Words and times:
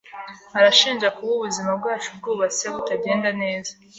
Aranshinja 0.57 1.07
kuba 1.15 1.31
ubuzima 1.37 1.71
bwacu 1.79 2.09
bwubatse 2.17 2.63
butagenda 2.75 3.29
neza. 3.41 3.71